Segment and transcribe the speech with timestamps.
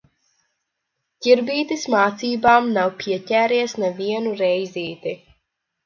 [1.25, 5.19] Ķirbītis mācībām nav pieķēries nevienu reizīti.